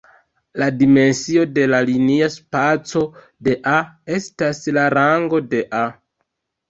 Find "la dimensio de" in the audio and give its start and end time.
0.61-1.65